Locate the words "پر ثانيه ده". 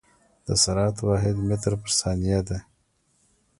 1.81-2.57